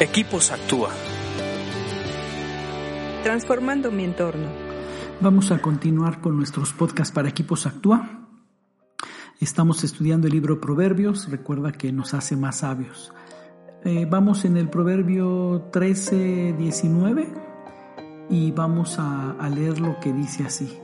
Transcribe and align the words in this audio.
Equipos 0.00 0.50
Actúa. 0.50 0.90
Transformando 3.22 3.92
mi 3.92 4.02
entorno. 4.02 4.48
Vamos 5.20 5.52
a 5.52 5.62
continuar 5.62 6.20
con 6.20 6.36
nuestros 6.36 6.72
podcasts 6.72 7.14
para 7.14 7.28
Equipos 7.28 7.64
Actúa. 7.64 8.26
Estamos 9.38 9.84
estudiando 9.84 10.26
el 10.26 10.32
libro 10.32 10.60
Proverbios. 10.60 11.30
Recuerda 11.30 11.70
que 11.70 11.92
nos 11.92 12.12
hace 12.12 12.34
más 12.34 12.58
sabios. 12.58 13.12
Eh, 13.84 14.04
vamos 14.10 14.44
en 14.44 14.56
el 14.56 14.68
Proverbio 14.68 15.68
13, 15.72 16.56
19 16.58 17.32
y 18.30 18.50
vamos 18.50 18.98
a, 18.98 19.30
a 19.38 19.48
leer 19.48 19.78
lo 19.78 20.00
que 20.00 20.12
dice 20.12 20.42
así. 20.42 20.76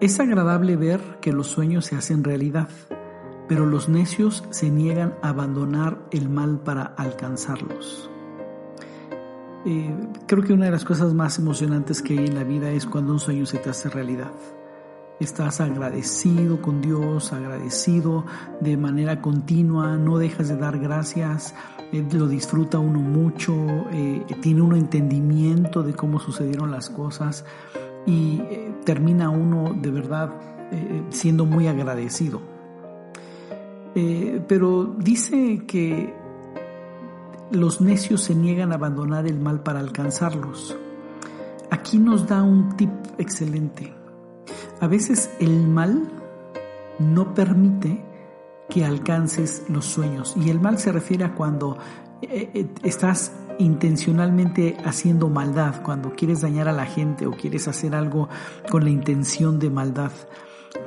Es 0.00 0.20
agradable 0.20 0.76
ver 0.76 1.00
que 1.20 1.32
los 1.32 1.48
sueños 1.48 1.86
se 1.86 1.96
hacen 1.96 2.22
realidad, 2.22 2.68
pero 3.48 3.66
los 3.66 3.88
necios 3.88 4.44
se 4.50 4.70
niegan 4.70 5.16
a 5.20 5.30
abandonar 5.30 6.06
el 6.12 6.28
mal 6.28 6.60
para 6.60 6.84
alcanzarlos. 6.84 8.11
Eh, 9.64 9.94
creo 10.26 10.42
que 10.42 10.52
una 10.52 10.64
de 10.66 10.72
las 10.72 10.84
cosas 10.84 11.14
más 11.14 11.38
emocionantes 11.38 12.02
que 12.02 12.18
hay 12.18 12.26
en 12.26 12.34
la 12.34 12.42
vida 12.42 12.70
es 12.70 12.84
cuando 12.84 13.12
un 13.12 13.20
sueño 13.20 13.46
se 13.46 13.58
te 13.58 13.70
hace 13.70 13.88
realidad. 13.88 14.32
Estás 15.20 15.60
agradecido 15.60 16.60
con 16.60 16.80
Dios, 16.80 17.32
agradecido 17.32 18.24
de 18.60 18.76
manera 18.76 19.20
continua, 19.20 19.96
no 19.96 20.18
dejas 20.18 20.48
de 20.48 20.56
dar 20.56 20.80
gracias, 20.80 21.54
eh, 21.92 22.04
lo 22.12 22.26
disfruta 22.26 22.80
uno 22.80 22.98
mucho, 22.98 23.54
eh, 23.92 24.24
tiene 24.40 24.62
uno 24.62 24.74
entendimiento 24.74 25.84
de 25.84 25.94
cómo 25.94 26.18
sucedieron 26.18 26.72
las 26.72 26.90
cosas 26.90 27.44
y 28.04 28.42
termina 28.84 29.30
uno 29.30 29.74
de 29.80 29.90
verdad 29.92 30.32
siendo 31.10 31.46
muy 31.46 31.68
agradecido. 31.68 32.40
pero 34.48 34.96
dice 34.98 35.62
que 35.68 36.12
los 37.52 37.80
necios 37.80 38.22
se 38.22 38.34
niegan 38.34 38.72
a 38.72 38.76
abandonar 38.76 39.26
el 39.26 39.38
mal 39.38 39.62
para 39.62 39.80
alcanzarlos. 39.80 40.76
Aquí 41.70 41.98
nos 41.98 42.26
da 42.26 42.42
un 42.42 42.76
tip 42.76 42.90
excelente. 43.18 43.94
A 44.80 44.86
veces 44.86 45.30
el 45.38 45.68
mal 45.68 46.10
no 46.98 47.34
permite 47.34 48.04
que 48.68 48.84
alcances 48.84 49.64
los 49.68 49.84
sueños. 49.84 50.34
Y 50.36 50.50
el 50.50 50.60
mal 50.60 50.78
se 50.78 50.92
refiere 50.92 51.24
a 51.24 51.34
cuando 51.34 51.78
eh, 52.22 52.50
eh, 52.54 52.68
estás 52.82 53.32
intencionalmente 53.58 54.76
haciendo 54.84 55.28
maldad, 55.28 55.82
cuando 55.82 56.12
quieres 56.12 56.40
dañar 56.40 56.68
a 56.68 56.72
la 56.72 56.86
gente 56.86 57.26
o 57.26 57.32
quieres 57.32 57.68
hacer 57.68 57.94
algo 57.94 58.28
con 58.70 58.84
la 58.84 58.90
intención 58.90 59.58
de 59.58 59.70
maldad. 59.70 60.12